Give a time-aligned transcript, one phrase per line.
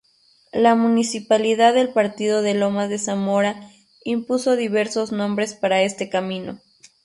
[0.53, 3.69] La municipalidad del partido de Lomas de Zamora
[4.03, 6.59] impuso diversos nombres para este camino.